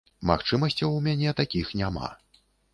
[0.29, 2.13] Магчымасцяў у мяне такіх няма.